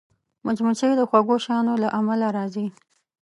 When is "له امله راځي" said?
1.83-2.67